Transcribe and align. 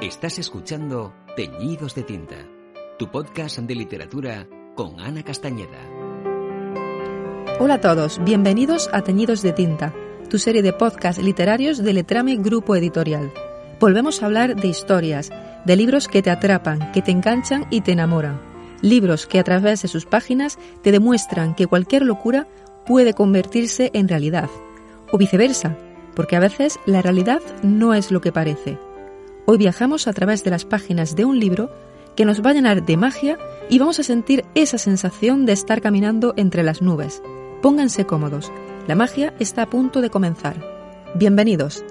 Estás 0.00 0.38
escuchando 0.38 1.12
Teñidos 1.36 1.94
de 1.94 2.02
Tinta, 2.02 2.36
tu 2.98 3.10
podcast 3.10 3.58
de 3.58 3.74
literatura 3.74 4.48
con 4.74 4.98
Ana 4.98 5.22
Castañeda. 5.22 5.78
Hola 7.58 7.74
a 7.74 7.80
todos, 7.82 8.18
bienvenidos 8.24 8.88
a 8.94 9.02
Teñidos 9.02 9.42
de 9.42 9.52
Tinta, 9.52 9.92
tu 10.30 10.38
serie 10.38 10.62
de 10.62 10.72
podcasts 10.72 11.22
literarios 11.22 11.84
de 11.84 11.92
Letrame 11.92 12.36
Grupo 12.36 12.76
Editorial. 12.76 13.30
Volvemos 13.78 14.22
a 14.22 14.26
hablar 14.26 14.56
de 14.56 14.68
historias, 14.68 15.30
de 15.66 15.76
libros 15.76 16.08
que 16.08 16.22
te 16.22 16.30
atrapan, 16.30 16.92
que 16.92 17.02
te 17.02 17.10
enganchan 17.10 17.66
y 17.68 17.82
te 17.82 17.92
enamoran. 17.92 18.40
Libros 18.80 19.26
que 19.26 19.38
a 19.38 19.44
través 19.44 19.82
de 19.82 19.88
sus 19.88 20.06
páginas 20.06 20.58
te 20.82 20.92
demuestran 20.92 21.54
que 21.54 21.66
cualquier 21.66 22.06
locura 22.06 22.48
puede 22.86 23.12
convertirse 23.12 23.90
en 23.92 24.08
realidad. 24.08 24.48
O 25.12 25.18
viceversa, 25.18 25.76
porque 26.16 26.36
a 26.36 26.40
veces 26.40 26.80
la 26.86 27.02
realidad 27.02 27.42
no 27.62 27.92
es 27.92 28.10
lo 28.10 28.22
que 28.22 28.32
parece. 28.32 28.78
Hoy 29.46 29.58
viajamos 29.58 30.06
a 30.06 30.12
través 30.12 30.44
de 30.44 30.50
las 30.50 30.64
páginas 30.64 31.16
de 31.16 31.24
un 31.24 31.38
libro 31.38 31.70
que 32.16 32.24
nos 32.24 32.44
va 32.44 32.50
a 32.50 32.54
llenar 32.54 32.84
de 32.84 32.96
magia 32.96 33.38
y 33.68 33.78
vamos 33.78 33.98
a 33.98 34.02
sentir 34.02 34.44
esa 34.54 34.78
sensación 34.78 35.46
de 35.46 35.52
estar 35.52 35.80
caminando 35.80 36.34
entre 36.36 36.62
las 36.62 36.82
nubes. 36.82 37.22
Pónganse 37.62 38.04
cómodos, 38.04 38.50
la 38.86 38.94
magia 38.94 39.34
está 39.38 39.62
a 39.62 39.70
punto 39.70 40.00
de 40.00 40.10
comenzar. 40.10 40.60
Bienvenidos. 41.14 41.84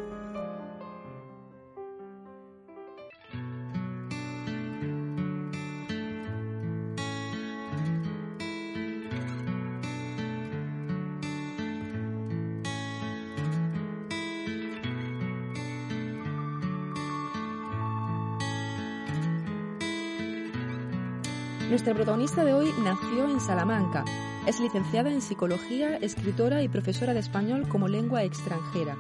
Nuestra 21.70 21.94
protagonista 21.94 22.44
de 22.44 22.52
hoy 22.52 22.72
nació 22.84 23.30
en 23.30 23.40
Salamanca. 23.40 24.04
Es 24.48 24.60
licenciada 24.60 25.12
en 25.12 25.22
psicología, 25.22 25.98
escritora 25.98 26.64
y 26.64 26.68
profesora 26.68 27.14
de 27.14 27.20
español 27.20 27.68
como 27.70 27.88
lengua 27.88 28.24
extranjera. 28.24 28.98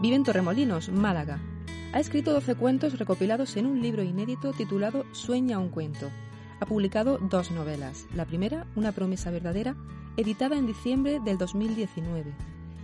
Vive 0.00 0.16
en 0.16 0.24
Torremolinos, 0.24 0.88
Málaga. 0.88 1.38
Ha 1.92 2.00
escrito 2.00 2.32
12 2.32 2.54
cuentos 2.54 2.98
recopilados 2.98 3.58
en 3.58 3.66
un 3.66 3.82
libro 3.82 4.02
inédito 4.02 4.54
titulado 4.54 5.04
Sueña 5.12 5.58
un 5.58 5.68
cuento. 5.68 6.08
Ha 6.58 6.64
publicado 6.64 7.18
dos 7.18 7.50
novelas. 7.50 8.06
La 8.14 8.24
primera, 8.24 8.66
Una 8.76 8.92
promesa 8.92 9.30
verdadera, 9.30 9.76
editada 10.16 10.56
en 10.56 10.66
diciembre 10.66 11.20
del 11.22 11.36
2019. 11.36 12.32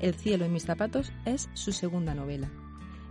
El 0.01 0.13
cielo 0.13 0.45
en 0.45 0.53
mis 0.53 0.67
zapatos 0.67 1.11
es 1.25 1.49
su 1.55 1.73
segunda 1.73 2.15
novela. 2.15 2.51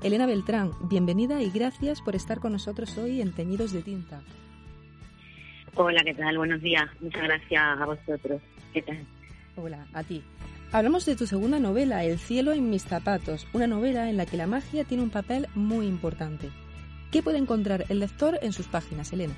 Elena 0.04 0.28
Beltrán, 0.28 0.74
bienvenida 0.84 1.42
y 1.42 1.50
gracias 1.50 2.00
por 2.00 2.16
estar 2.16 2.40
con 2.40 2.52
nosotros 2.52 2.96
hoy 3.00 3.22
en 3.22 3.34
Teñidos 3.34 3.72
de 3.72 3.82
Tinta. 3.82 4.22
Hola, 5.76 6.02
¿qué 6.04 6.14
tal? 6.14 6.38
Buenos 6.38 6.62
días. 6.62 6.90
Muchas 7.00 7.24
gracias 7.24 7.64
a 7.64 7.86
vosotros. 7.86 8.42
¿Qué 8.74 8.82
tal? 8.82 9.00
Hola, 9.56 9.88
a 9.94 10.04
ti. 10.04 10.22
Hablamos 10.74 11.06
de 11.06 11.16
tu 11.16 11.28
segunda 11.28 11.60
novela, 11.60 12.04
El 12.04 12.18
cielo 12.18 12.52
en 12.52 12.70
mis 12.70 12.84
zapatos, 12.84 13.48
una 13.54 13.68
novela 13.68 14.10
en 14.10 14.18
la 14.18 14.26
que 14.26 14.38
la 14.38 14.48
magia 14.48 14.84
tiene 14.84 15.04
un 15.04 15.10
papel 15.10 15.48
muy 15.56 15.86
importante. 15.88 16.50
¿Qué 17.12 17.22
puede 17.22 17.38
encontrar 17.38 17.86
el 17.90 18.00
lector 18.00 18.38
en 18.42 18.54
sus 18.54 18.68
páginas, 18.68 19.12
Elena? 19.12 19.34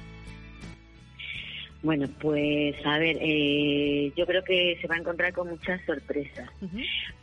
Bueno, 1.84 2.08
pues 2.22 2.76
a 2.86 2.98
ver, 2.98 3.18
eh, 3.20 4.14
yo 4.16 4.26
creo 4.26 4.42
que 4.44 4.78
se 4.80 4.88
va 4.88 4.96
a 4.96 5.00
encontrar 5.00 5.34
con 5.34 5.50
muchas 5.50 5.82
sorpresas, 5.86 6.50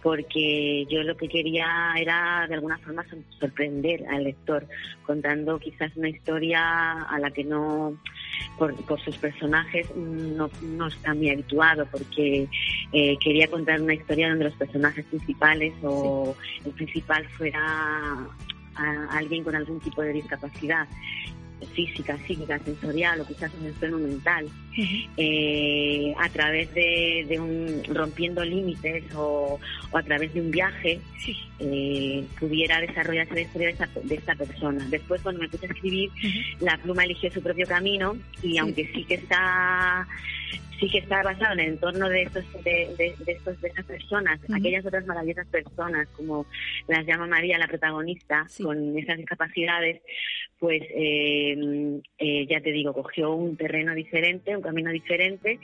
porque 0.03 0.85
yo 0.91 1.03
lo 1.03 1.17
que 1.17 1.29
quería 1.29 1.95
era 1.97 2.47
de 2.47 2.57
alguna 2.57 2.77
forma 2.79 3.07
sorprender 3.39 4.07
al 4.09 4.25
lector, 4.25 4.67
contando 5.07 5.59
quizás 5.59 5.97
una 5.97 6.11
historia 6.11 6.93
a 6.93 7.19
la 7.19 7.31
que 7.31 7.43
no, 7.43 7.97
por, 8.59 9.01
sus 9.01 9.17
personajes, 9.17 9.95
no, 9.97 10.51
no 10.63 10.87
está 10.87 11.15
muy 11.15 11.31
habituado, 11.31 11.87
porque 11.91 12.49
eh, 12.93 13.17
quería 13.19 13.49
contar 13.49 13.81
una 13.81 13.95
historia 13.95 14.29
donde 14.29 14.45
los 14.45 14.55
personajes 14.55 15.05
principales 15.07 15.73
o 15.83 16.35
el 16.65 16.73
principal 16.73 17.27
fuera 17.31 17.61
alguien 19.11 19.45
con 19.45 19.55
algún 19.55 19.79
tipo 19.81 20.01
de 20.03 20.13
discapacidad 20.15 20.87
física, 21.67 22.17
psíquica, 22.27 22.59
sensorial 22.59 23.21
o 23.21 23.27
quizás 23.27 23.51
un 23.61 23.67
enfermo 23.67 23.99
mental, 23.99 24.49
eh, 25.17 26.15
a 26.19 26.29
través 26.29 26.73
de, 26.75 27.37
un 27.39 27.83
rompiendo 27.95 28.45
límites 28.45 29.05
o, 29.15 29.59
a 29.93 30.03
través 30.03 30.33
de 30.35 30.41
un 30.41 30.51
viaje, 30.51 31.01
eh, 31.59 32.25
pudiera 32.39 32.81
desarrollarse 32.81 33.35
la 33.35 33.41
historia 33.43 33.75
de 34.05 34.15
esta, 34.15 34.35
persona. 34.35 34.87
Después, 34.91 35.23
cuando 35.23 35.43
me 35.43 35.49
puse 35.49 35.67
a 35.67 35.71
escribir, 35.71 36.11
la 36.61 36.77
pluma 36.79 37.05
eligió 37.05 37.31
su 37.31 37.43
propio 37.43 37.67
camino 37.67 38.17
y 38.43 38.59
aunque 38.59 38.91
sí 38.95 39.05
que 39.05 39.15
está 39.15 40.07
sí 40.79 40.89
que 40.89 40.99
está 40.99 41.23
basado 41.23 41.53
en 41.53 41.61
el 41.61 41.69
entorno 41.71 42.09
de 42.09 42.23
estos 42.23 42.45
de, 42.65 42.95
de, 42.97 43.15
estos 43.27 43.61
de 43.61 43.69
esas 43.69 43.85
personas, 43.85 44.41
aquellas 44.53 44.85
otras 44.85 45.07
maravillosas 45.07 45.47
personas 45.49 46.09
como 46.17 46.47
las 46.89 47.07
llama 47.07 47.27
María 47.27 47.59
la 47.59 47.69
protagonista 47.69 48.47
con 48.63 48.97
esas 48.97 49.19
discapacidades, 49.19 50.01
pues 50.59 50.83
eh, 50.95 52.01
eh, 52.19 52.47
ya 52.49 52.61
te 52.61 52.73
digo 52.73 52.93
cogió 52.93 53.35
un 53.35 53.57
terreno 53.57 53.95
diferente, 53.95 54.57
un 54.57 54.63
camino 54.63 54.91
diferente, 54.91 55.59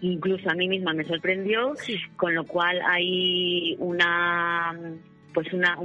incluso 0.00 0.50
a 0.50 0.54
mí 0.54 0.68
misma 0.68 0.92
me 0.92 1.04
sorprendió, 1.04 1.74
con 2.16 2.34
lo 2.34 2.44
cual 2.44 2.80
hay 2.84 3.76
una 3.78 4.74
pues 5.32 5.52
una 5.52 5.76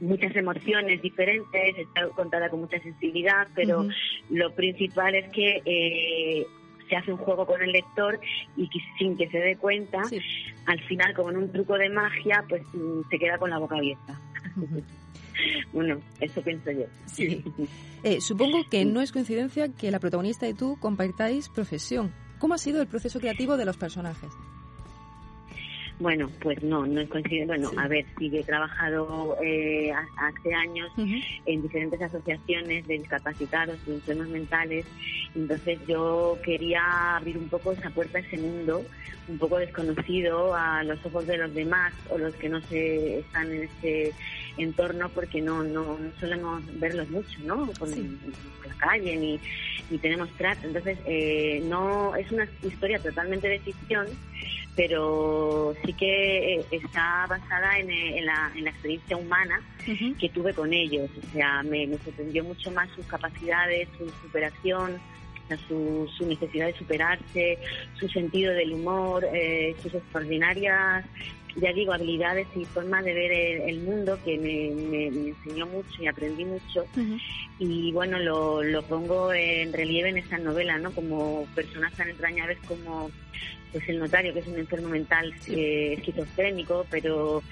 muchas 0.00 0.34
emociones 0.34 1.02
diferentes, 1.02 1.78
está 1.78 2.08
contada 2.08 2.48
con 2.48 2.60
mucha 2.60 2.80
sensibilidad, 2.80 3.46
pero 3.54 3.86
lo 4.30 4.54
principal 4.54 5.14
es 5.14 5.28
que 5.30 5.62
eh, 5.64 6.46
se 6.90 6.96
hace 6.96 7.12
un 7.12 7.18
juego 7.18 7.46
con 7.46 7.62
el 7.62 7.72
lector 7.72 8.20
y 8.56 8.68
que, 8.68 8.80
sin 8.98 9.16
que 9.16 9.30
se 9.30 9.38
dé 9.38 9.56
cuenta, 9.56 10.02
al 10.66 10.80
final, 10.80 11.14
como 11.14 11.30
en 11.30 11.36
un 11.38 11.52
truco 11.52 11.78
de 11.78 11.88
magia, 11.88 12.44
pues 12.48 12.62
mm, 12.74 13.08
se 13.08 13.18
queda 13.18 13.38
con 13.38 13.48
la 13.48 13.58
boca 13.58 13.76
abierta. 13.76 14.20
bueno, 15.72 16.00
eso 16.20 16.42
pienso 16.42 16.70
yo. 16.70 16.84
Sí. 17.06 17.42
Eh, 18.02 18.20
supongo 18.20 18.64
que 18.70 18.84
no 18.84 19.02
es 19.02 19.12
coincidencia 19.12 19.68
que 19.68 19.90
la 19.90 20.00
protagonista 20.00 20.48
y 20.48 20.54
tú 20.54 20.78
compartáis 20.80 21.48
profesión. 21.48 22.12
¿Cómo 22.38 22.54
ha 22.54 22.58
sido 22.58 22.80
el 22.80 22.88
proceso 22.88 23.20
creativo 23.20 23.58
de 23.58 23.66
los 23.66 23.76
personajes? 23.76 24.30
Bueno, 26.00 26.30
pues 26.40 26.62
no, 26.62 26.86
no 26.86 27.02
es 27.02 27.10
coincidencia. 27.10 27.46
Bueno, 27.46 27.70
a 27.78 27.86
ver, 27.86 28.06
sí 28.18 28.30
he 28.34 28.42
trabajado 28.42 29.36
eh, 29.42 29.92
hace 30.16 30.54
años 30.54 30.90
en 30.96 31.62
diferentes 31.62 32.00
asociaciones 32.00 32.86
de 32.86 32.98
discapacitados, 32.98 33.84
de 33.84 33.96
enfermos 33.96 34.28
mentales. 34.28 34.86
Entonces 35.34 35.78
yo 35.86 36.38
quería 36.42 37.16
abrir 37.16 37.36
un 37.36 37.50
poco 37.50 37.72
esa 37.72 37.90
puerta 37.90 38.16
a 38.16 38.22
ese 38.22 38.38
mundo, 38.38 38.82
un 39.28 39.36
poco 39.36 39.58
desconocido 39.58 40.54
a 40.54 40.82
los 40.84 41.04
ojos 41.04 41.26
de 41.26 41.36
los 41.36 41.52
demás 41.54 41.92
o 42.08 42.16
los 42.16 42.34
que 42.36 42.48
no 42.48 42.62
se 42.62 43.18
están 43.18 43.52
en 43.52 43.64
ese 43.64 44.14
entorno 44.56 45.10
porque 45.10 45.42
no, 45.42 45.62
no, 45.62 45.98
solemos 46.18 46.62
verlos 46.80 47.10
mucho, 47.10 47.38
¿no? 47.44 47.66
Por, 47.78 47.88
la 47.90 48.74
calle 48.78 49.16
ni, 49.16 49.38
ni 49.90 49.98
tenemos 49.98 50.30
trato. 50.30 50.66
Entonces, 50.66 50.98
eh, 51.04 51.62
no 51.68 52.16
es 52.16 52.32
una 52.32 52.48
historia 52.62 52.98
totalmente 52.98 53.48
de 53.48 53.58
ficción 53.58 54.06
pero 54.76 55.74
sí 55.84 55.92
que 55.92 56.54
eh, 56.54 56.64
está 56.70 57.26
basada 57.28 57.78
en, 57.78 57.90
eh, 57.90 58.22
la, 58.22 58.52
experiencia 58.70 59.16
humana 59.16 59.60
que 60.18 60.28
tuve 60.28 60.54
con 60.54 60.72
ellos. 60.72 61.10
O 61.18 61.32
sea, 61.32 61.62
me, 61.62 61.88
sorprendió 62.04 62.44
mucho 62.44 62.70
más 62.70 62.88
sus 62.90 63.06
capacidades, 63.06 63.88
su 63.98 64.08
superación, 64.22 65.00
su, 65.68 66.26
necesidad 66.26 66.66
de 66.66 66.74
superarse, 66.74 67.58
su 67.98 68.08
sentido 68.08 68.52
del 68.52 68.72
humor, 68.72 69.26
eh, 69.32 69.74
sus 69.82 69.94
extraordinarias, 69.94 71.04
ya 71.60 71.72
digo, 71.72 71.92
habilidades 71.92 72.46
y 72.56 72.64
formas 72.64 73.04
de 73.04 73.14
ver 73.14 73.32
el, 73.68 73.80
mundo 73.80 74.18
que 74.24 74.38
me, 74.38 75.06
enseñó 75.06 75.66
mucho 75.66 76.02
y 76.02 76.06
aprendí 76.06 76.44
mucho. 76.44 76.84
Y 77.58 77.92
bueno, 77.92 78.18
lo, 78.18 78.62
lo 78.62 78.82
pongo 78.82 79.32
en 79.32 79.72
relieve 79.72 80.08
en 80.08 80.18
esa 80.18 80.38
novela, 80.38 80.78
¿no? 80.78 80.92
Como 80.92 81.46
personas 81.54 81.92
tan 81.94 82.08
entrañables 82.08 82.58
como 82.66 83.10
pues 83.72 83.88
el 83.88 83.98
notario, 83.98 84.32
que 84.32 84.40
es 84.40 84.46
un 84.46 84.58
enfermo 84.58 84.88
mental 84.88 85.32
eh, 85.46 85.94
esquizofrénico, 85.98 86.86
pero 86.90 87.42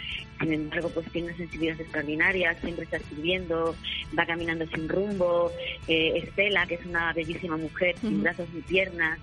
sin 0.40 0.52
embargo 0.52 0.90
pues 0.90 1.10
tiene 1.10 1.28
una 1.28 1.36
sensibilidad 1.36 1.80
extraordinaria, 1.80 2.54
siempre 2.60 2.84
está 2.84 2.96
escribiendo, 2.96 3.74
va 4.18 4.26
caminando 4.26 4.66
sin 4.66 4.88
rumbo, 4.88 5.52
eh, 5.86 6.12
Estela, 6.16 6.66
que 6.66 6.74
es 6.74 6.86
una 6.86 7.12
bellísima 7.12 7.56
mujer 7.56 7.96
sin 8.00 8.22
brazos 8.22 8.48
ni 8.52 8.60
piernas, 8.62 9.18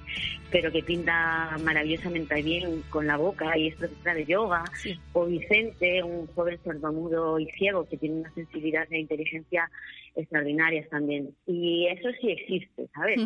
pero 0.52 0.72
que 0.72 0.84
pinta 0.84 1.58
maravillosamente 1.64 2.42
bien 2.42 2.84
con 2.90 3.08
la 3.08 3.18
boca 3.18 3.58
y 3.58 3.68
es 3.68 3.76
profesora 3.76 4.14
de 4.14 4.26
yoga, 4.26 4.64
o 5.14 5.26
Vicente, 5.26 6.04
un 6.04 6.28
joven 6.28 6.60
sordomudo 6.64 7.40
y 7.40 7.48
ciego 7.52 7.86
que 7.86 7.98
tiene 7.98 8.22
una 8.22 8.34
sensibilidad 8.34 8.88
e 8.92 9.00
inteligencia 9.00 9.70
extraordinarias 10.16 10.90
también. 10.90 11.30
Y 11.46 11.88
eso 11.88 12.10
sí 12.22 12.32
existe, 12.32 12.88
¿sabes? 12.94 13.20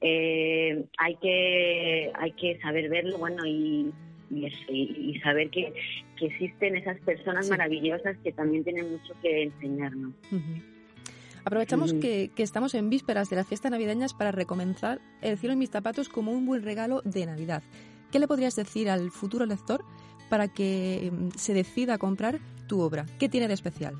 Eh, 0.00 0.84
hay 0.98 1.16
que 1.16 2.12
hay 2.14 2.32
que 2.32 2.58
saber 2.60 2.88
verlo, 2.88 3.18
bueno, 3.18 3.44
y, 3.46 3.92
y, 4.30 5.20
saber 5.20 5.50
que, 5.50 5.72
existen 6.20 6.76
esas 6.76 6.98
personas 7.00 7.50
maravillosas 7.50 8.16
que 8.24 8.32
también 8.32 8.64
tienen 8.64 8.90
mucho 8.92 9.12
que 9.20 9.42
enseñarnos. 9.42 10.14
Aprovechamos 11.44 11.92
que, 11.92 12.30
que, 12.34 12.42
estamos 12.42 12.74
en 12.74 12.88
vísperas 12.88 13.28
de 13.28 13.36
las 13.36 13.46
fiestas 13.46 13.70
navideñas 13.70 14.14
para 14.14 14.32
recomenzar 14.32 15.00
El 15.20 15.36
cielo 15.36 15.52
en 15.52 15.58
mis 15.58 15.68
zapatos 15.68 16.08
como 16.08 16.32
un 16.32 16.46
buen 16.46 16.62
regalo 16.62 17.02
de 17.02 17.26
Navidad. 17.26 17.62
¿Qué 18.10 18.18
le 18.18 18.28
podrías 18.28 18.56
decir 18.56 18.88
al 18.88 19.10
futuro 19.10 19.44
lector 19.44 19.84
para 20.34 20.48
que 20.48 21.12
mm, 21.12 21.28
se 21.36 21.54
decida 21.54 21.94
a 21.94 21.98
comprar 21.98 22.40
tu 22.66 22.80
obra? 22.80 23.06
¿Qué 23.20 23.28
tiene 23.28 23.46
de 23.46 23.54
especial? 23.54 23.94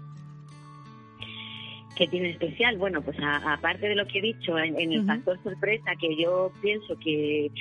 ¿Qué 1.94 2.08
tiene 2.08 2.30
especial? 2.30 2.76
Bueno, 2.76 3.02
pues 3.02 3.16
aparte 3.22 3.88
de 3.88 3.94
lo 3.94 4.04
que 4.08 4.18
he 4.18 4.22
dicho, 4.22 4.58
en, 4.58 4.76
el 4.76 5.06
factor 5.06 5.40
sorpresa, 5.44 5.92
que 6.00 6.16
yo 6.16 6.50
pienso 6.60 6.98
que, 6.98 7.52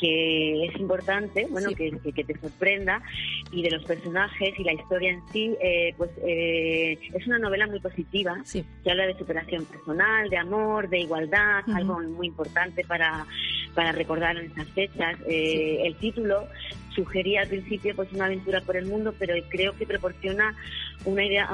que 0.00 0.64
es 0.64 0.76
importante, 0.78 1.48
bueno, 1.50 1.70
que, 1.74 1.90
que, 2.14 2.22
te 2.22 2.38
sorprenda, 2.38 3.02
y 3.50 3.62
de 3.62 3.70
los 3.72 3.82
personajes 3.82 4.56
y 4.56 4.62
la 4.62 4.74
historia 4.74 5.10
en 5.10 5.22
sí, 5.32 5.56
eh, 5.60 5.92
pues 5.96 6.10
eh, 6.24 7.00
es 7.12 7.26
una 7.26 7.40
novela 7.40 7.66
muy 7.66 7.80
positiva, 7.80 8.36
que 8.52 8.90
habla 8.92 9.08
de 9.08 9.18
superación 9.18 9.64
personal, 9.64 10.30
de 10.30 10.36
amor, 10.36 10.88
de 10.88 11.00
igualdad, 11.00 11.64
algo 11.74 11.98
muy 11.98 12.28
importante 12.28 12.84
para, 12.84 13.26
para 13.74 13.90
recordar 13.90 14.36
en 14.36 14.46
estas 14.46 14.68
fechas. 14.68 15.18
Eh, 15.26 15.80
el 15.82 15.96
título 15.96 16.46
sugería 17.00 17.42
al 17.42 17.48
principio 17.48 17.96
pues 17.96 18.12
una 18.12 18.26
aventura 18.26 18.60
por 18.60 18.76
el 18.76 18.86
mundo, 18.86 19.14
pero 19.18 19.34
creo 19.48 19.72
que 19.76 19.86
proporciona 19.86 20.54
una 21.04 21.24
idea, 21.24 21.48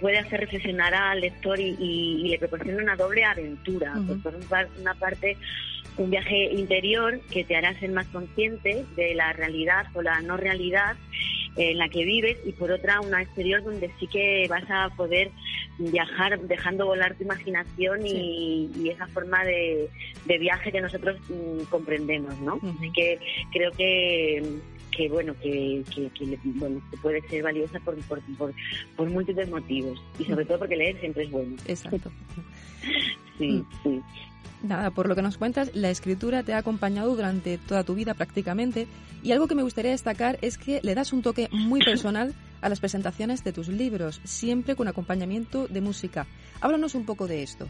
puede 0.00 0.18
hacer 0.18 0.40
reflexionar 0.40 0.94
al 0.94 1.20
lector 1.20 1.60
y, 1.60 2.28
le 2.28 2.38
proporciona 2.38 2.82
una 2.82 2.96
doble 2.96 3.24
aventura. 3.24 3.94
Pues, 4.06 4.18
por 4.20 4.34
una 4.80 4.94
parte, 4.94 5.36
un 5.98 6.10
viaje 6.10 6.52
interior 6.52 7.20
que 7.30 7.44
te 7.44 7.54
hará 7.54 7.78
ser 7.78 7.90
más 7.90 8.06
consciente 8.06 8.84
de 8.96 9.14
la 9.14 9.32
realidad 9.34 9.86
o 9.94 10.00
la 10.00 10.22
no 10.22 10.36
realidad 10.36 10.96
en 11.56 11.76
la 11.76 11.88
que 11.90 12.04
vives 12.04 12.38
y 12.46 12.52
por 12.52 12.70
otra 12.70 13.02
una 13.02 13.20
exterior 13.20 13.62
donde 13.62 13.90
sí 14.00 14.06
que 14.06 14.46
vas 14.48 14.64
a 14.70 14.88
poder 14.96 15.30
viajar 15.78 16.40
dejando 16.40 16.86
volar 16.86 17.14
tu 17.14 17.24
imaginación 17.24 18.06
y, 18.06 18.88
esa 18.88 19.06
forma 19.08 19.44
de, 19.44 19.88
viaje 20.38 20.72
que 20.72 20.80
nosotros 20.80 21.18
mm, 21.28 21.64
comprendemos, 21.70 22.38
¿no? 22.40 22.58
Así 22.76 22.90
que 22.92 23.18
creo 23.52 23.70
que 23.72 24.60
que 24.92 25.08
bueno 25.08 25.34
que, 25.40 25.82
que, 25.94 26.38
bueno 26.44 26.82
que 26.90 26.96
puede 26.98 27.26
ser 27.28 27.42
valiosa 27.42 27.80
por, 27.80 27.96
por, 28.04 28.20
por, 28.96 29.10
múltiples 29.10 29.48
motivos. 29.48 29.98
Y 30.18 30.24
sobre 30.24 30.44
todo 30.44 30.58
porque 30.58 30.76
leer 30.76 31.00
siempre 31.00 31.24
es 31.24 31.30
bueno. 31.30 31.56
Exacto. 31.66 32.10
Sí 33.38 33.48
mm. 33.48 33.66
sí. 33.82 34.02
Nada, 34.62 34.90
por 34.90 35.08
lo 35.08 35.16
que 35.16 35.22
nos 35.22 35.38
cuentas, 35.38 35.74
la 35.74 35.90
escritura 35.90 36.42
te 36.42 36.52
ha 36.52 36.58
acompañado 36.58 37.14
durante 37.16 37.58
toda 37.58 37.82
tu 37.82 37.94
vida 37.94 38.14
prácticamente. 38.14 38.86
Y 39.22 39.32
algo 39.32 39.48
que 39.48 39.54
me 39.54 39.62
gustaría 39.62 39.90
destacar 39.90 40.38
es 40.42 40.58
que 40.58 40.80
le 40.82 40.94
das 40.94 41.12
un 41.12 41.22
toque 41.22 41.48
muy 41.50 41.80
personal 41.84 42.34
a 42.62 42.68
las 42.68 42.80
presentaciones 42.80 43.44
de 43.44 43.52
tus 43.52 43.68
libros, 43.68 44.20
siempre 44.24 44.74
con 44.74 44.88
acompañamiento 44.88 45.68
de 45.68 45.80
música. 45.82 46.26
Háblanos 46.60 46.94
un 46.94 47.04
poco 47.04 47.26
de 47.28 47.42
esto. 47.42 47.68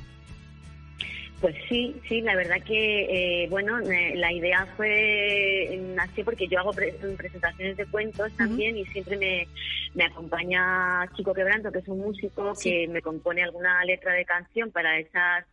Pues 1.40 1.56
sí, 1.68 1.96
sí, 2.08 2.20
la 2.20 2.36
verdad 2.36 2.62
que, 2.64 3.42
eh, 3.42 3.48
bueno, 3.48 3.80
la 3.80 4.32
idea 4.32 4.64
fue, 4.76 5.76
nació 5.96 6.24
porque 6.24 6.46
yo 6.46 6.60
hago 6.60 6.70
presentaciones 6.70 7.76
de 7.76 7.86
cuentos 7.86 8.32
también 8.36 8.76
y 8.76 8.84
siempre 8.86 9.16
me, 9.16 9.48
me, 9.94 10.04
acompaña 10.04 11.04
Chico 11.16 11.34
Quebranto, 11.34 11.72
que 11.72 11.80
es 11.80 11.88
un 11.88 11.98
músico 11.98 12.52
que 12.62 12.86
me 12.86 13.02
compone 13.02 13.42
alguna 13.42 13.84
letra 13.84 14.12
de 14.12 14.24
canción 14.24 14.70
para 14.70 15.00
esas 15.00 15.44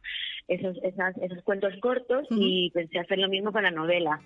esos, 0.50 0.78
esas, 0.84 1.16
esos 1.18 1.42
cuentos 1.44 1.74
cortos 1.80 2.28
y 2.32 2.72
pensé 2.72 3.00
hacer 3.00 3.20
lo 3.20 3.30
mismo 3.30 3.52
para 3.52 3.70
la 3.70 3.76
novela, 3.76 4.20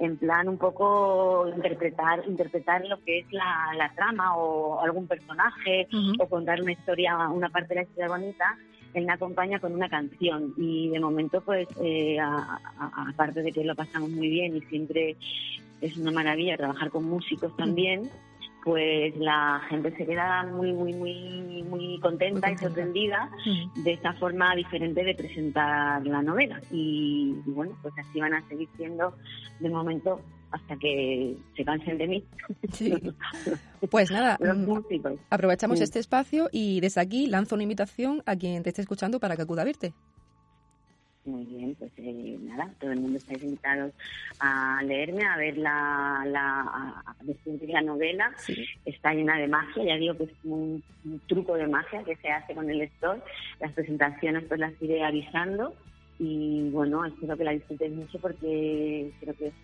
en 0.00 0.16
plan 0.16 0.48
un 0.48 0.58
poco 0.58 1.46
interpretar, 1.54 2.24
interpretar 2.26 2.84
lo 2.86 3.00
que 3.04 3.20
es 3.20 3.32
la, 3.32 3.72
la 3.76 3.92
trama 3.94 4.36
o 4.36 4.80
algún 4.80 5.06
personaje 5.06 5.86
o 6.18 6.26
contar 6.26 6.62
una 6.62 6.72
historia, 6.72 7.28
una 7.28 7.50
parte 7.50 7.68
de 7.68 7.74
la 7.76 7.82
historia 7.82 8.08
bonita 8.08 8.58
él 8.94 9.06
me 9.06 9.12
acompaña 9.12 9.60
con 9.60 9.72
una 9.72 9.88
canción. 9.88 10.54
Y 10.56 10.88
de 10.88 11.00
momento 11.00 11.40
pues 11.40 11.68
eh, 11.82 12.18
aparte 12.18 13.42
de 13.42 13.52
que 13.52 13.64
lo 13.64 13.74
pasamos 13.74 14.10
muy 14.10 14.28
bien 14.28 14.56
y 14.56 14.60
siempre 14.62 15.16
es 15.80 15.96
una 15.96 16.10
maravilla 16.10 16.56
trabajar 16.56 16.90
con 16.90 17.04
músicos 17.04 17.56
también 17.56 18.10
pues 18.64 19.16
la 19.16 19.60
gente 19.68 19.94
se 19.96 20.06
queda 20.06 20.44
muy, 20.44 20.72
muy, 20.72 20.92
muy, 20.92 21.62
muy 21.62 22.00
contenta 22.00 22.50
y 22.50 22.56
sorprendida 22.58 23.30
de 23.76 23.92
esta 23.92 24.12
forma 24.14 24.54
diferente 24.54 25.02
de 25.02 25.14
presentar 25.14 26.06
la 26.06 26.22
novela. 26.22 26.60
Y, 26.70 27.34
bueno, 27.46 27.76
pues 27.82 27.94
así 27.98 28.20
van 28.20 28.34
a 28.34 28.46
seguir 28.48 28.68
siendo 28.76 29.14
de 29.60 29.70
momento 29.70 30.20
hasta 30.50 30.76
que 30.76 31.36
se 31.56 31.64
cansen 31.64 31.98
de 31.98 32.06
mí. 32.06 32.24
Pues 33.90 34.10
nada, 34.10 34.36
mm, 34.38 35.16
aprovechamos 35.30 35.80
este 35.80 36.00
espacio 36.00 36.50
y 36.52 36.80
desde 36.80 37.00
aquí 37.00 37.26
lanzo 37.26 37.54
una 37.54 37.62
invitación 37.62 38.22
a 38.26 38.36
quien 38.36 38.62
te 38.62 38.68
esté 38.68 38.82
escuchando 38.82 39.18
para 39.20 39.36
que 39.36 39.42
acuda 39.42 39.62
a 39.62 39.64
verte. 39.64 39.94
Muy 41.30 41.44
bien, 41.44 41.76
pues 41.78 41.92
eh, 41.98 42.38
nada, 42.42 42.68
todo 42.80 42.90
el 42.90 42.98
mundo 42.98 43.18
está 43.18 43.34
invitado 43.34 43.92
a 44.40 44.82
leerme, 44.82 45.24
a 45.24 45.36
ver 45.36 45.56
la, 45.58 46.24
la, 46.26 46.60
a 46.62 47.16
descubrir 47.20 47.70
la 47.70 47.82
novela. 47.82 48.32
Está 48.84 49.14
llena 49.14 49.38
de 49.38 49.46
magia, 49.46 49.84
ya 49.84 49.96
digo 49.96 50.16
que 50.16 50.24
es 50.24 50.30
un, 50.42 50.82
truco 51.28 51.54
de 51.54 51.68
magia 51.68 52.02
que 52.02 52.16
se 52.16 52.28
hace 52.30 52.52
con 52.52 52.68
el 52.68 52.78
lector. 52.78 53.22
Las 53.60 53.72
presentaciones 53.72 54.42
pues 54.48 54.58
las 54.58 54.72
iré 54.82 55.04
avisando 55.04 55.72
y 56.18 56.68
bueno, 56.70 57.04
espero 57.04 57.36
que 57.36 57.44
la 57.44 57.52
disfruten 57.52 57.94
mucho 57.94 58.18
porque 58.18 59.12
creo 59.20 59.34
que 59.36 59.46
es 59.46 59.54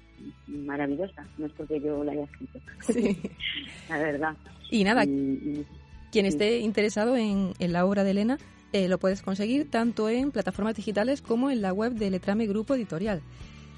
maravillosa, 0.47 1.27
no 1.37 1.47
es 1.47 1.53
porque 1.53 1.81
yo 1.81 2.05
la 2.05 2.13
haya 2.13 2.25
escrito. 2.25 2.61
Sí. 2.81 3.19
la 3.89 3.99
verdad. 3.99 4.37
Y 4.71 4.85
nada, 4.85 5.03
quien 5.03 6.27
esté 6.27 6.61
interesado 6.61 7.17
en, 7.17 7.55
en 7.59 7.73
la 7.73 7.85
obra 7.85 8.05
de 8.05 8.13
Elena, 8.13 8.39
eh, 8.76 8.88
lo 8.88 8.99
puedes 8.99 9.23
conseguir 9.23 9.70
tanto 9.70 10.11
en 10.11 10.31
plataformas 10.31 10.75
digitales 10.75 11.23
como 11.23 11.50
en 11.50 11.62
la 11.62 11.73
web 11.73 11.94
de 11.94 12.11
Letrame 12.11 12.46
Grupo 12.46 12.75
Editorial. 12.75 13.23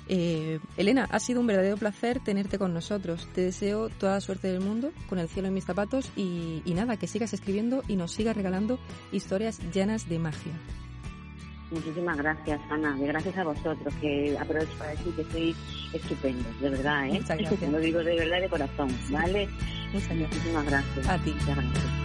Eh, 0.08 0.58
Elena, 0.76 1.06
ha 1.08 1.20
sido 1.20 1.40
un 1.40 1.46
verdadero 1.46 1.76
placer 1.76 2.18
tenerte 2.18 2.58
con 2.58 2.74
nosotros. 2.74 3.28
Te 3.32 3.42
deseo 3.42 3.90
toda 3.90 4.20
suerte 4.20 4.48
del 4.48 4.60
mundo 4.60 4.90
con 5.08 5.20
el 5.20 5.28
cielo 5.28 5.46
en 5.46 5.54
mis 5.54 5.64
zapatos 5.64 6.10
y, 6.16 6.62
nada, 6.74 6.96
que 6.96 7.06
sigas 7.06 7.32
escribiendo 7.32 7.84
y 7.86 7.94
nos 7.94 8.10
sigas 8.10 8.36
regalando 8.36 8.80
historias 9.12 9.60
llenas 9.72 10.08
de 10.08 10.18
magia. 10.18 10.52
Muchísimas 11.70 12.16
gracias, 12.16 12.60
Ana. 12.68 12.96
Gracias 12.98 13.36
a 13.36 13.44
vosotros, 13.44 13.94
que 14.00 14.36
aprovecho 14.36 14.72
para 14.78 14.90
decir 14.90 15.14
que 15.14 15.24
sois 15.30 15.56
estupendos, 15.92 16.60
de 16.60 16.70
verdad, 16.70 17.06
¿eh? 17.06 17.12
Muchas 17.20 17.38
gracias. 17.38 17.70
Lo 17.70 17.78
digo 17.78 18.02
de 18.02 18.16
verdad 18.16 18.40
de 18.40 18.48
corazón, 18.48 18.88
¿vale? 19.10 19.48
Muchas 19.92 20.08
gracias. 20.08 20.30
Muchísimas 20.30 20.66
gracias. 20.66 21.08
A 21.08 21.18
ti. 21.18 21.30
Muchas 21.30 21.56
gracias. 21.56 21.97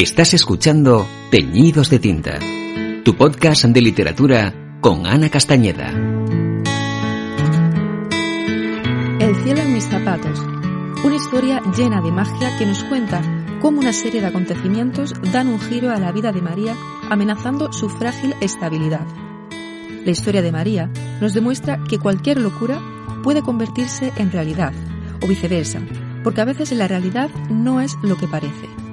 Estás 0.00 0.32
escuchando 0.32 1.06
Teñidos 1.30 1.90
de 1.90 1.98
Tinta, 1.98 2.38
tu 3.04 3.14
podcast 3.16 3.66
de 3.66 3.82
literatura 3.82 4.78
con 4.80 5.06
Ana 5.06 5.28
Castañeda. 5.28 5.90
El 9.20 9.36
cielo 9.42 9.60
en 9.60 9.74
mis 9.74 9.84
zapatos, 9.84 10.38
una 11.04 11.16
historia 11.16 11.60
llena 11.76 12.00
de 12.00 12.12
magia 12.12 12.56
que 12.56 12.64
nos 12.64 12.82
cuenta 12.84 13.20
cómo 13.60 13.80
una 13.80 13.92
serie 13.92 14.22
de 14.22 14.28
acontecimientos 14.28 15.12
dan 15.32 15.48
un 15.48 15.60
giro 15.60 15.90
a 15.90 15.98
la 15.98 16.12
vida 16.12 16.32
de 16.32 16.40
María, 16.40 16.74
amenazando 17.10 17.70
su 17.70 17.90
frágil 17.90 18.34
estabilidad. 18.40 19.06
La 20.06 20.12
historia 20.12 20.40
de 20.40 20.50
María 20.50 20.90
nos 21.20 21.34
demuestra 21.34 21.78
que 21.84 21.98
cualquier 21.98 22.40
locura 22.40 22.80
puede 23.22 23.42
convertirse 23.42 24.14
en 24.16 24.32
realidad, 24.32 24.72
o 25.22 25.26
viceversa, 25.26 25.82
porque 26.24 26.40
a 26.40 26.46
veces 26.46 26.72
la 26.72 26.88
realidad 26.88 27.28
no 27.50 27.82
es 27.82 27.98
lo 28.02 28.16
que 28.16 28.28
parece. 28.28 28.89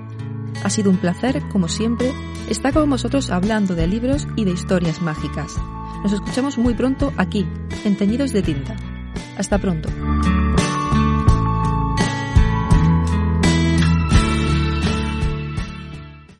Ha 0.68 0.70
sido 0.70 0.92
un 0.92 0.98
placer, 0.98 1.42
como 1.48 1.70
siempre, 1.70 2.12
estar 2.50 2.74
con 2.74 2.90
vosotros 2.90 3.30
hablando 3.30 3.74
de 3.74 3.88
libros 3.88 4.28
y 4.36 4.44
de 4.44 4.52
historias 4.52 5.02
mágicas. 5.02 5.56
Nos 6.04 6.12
escuchamos 6.12 6.58
muy 6.58 6.74
pronto 6.74 7.14
aquí, 7.16 7.48
en 7.86 7.96
Teñidos 7.96 8.34
de 8.34 8.42
Tinta. 8.42 8.76
Hasta 9.38 9.60
pronto. 9.60 9.88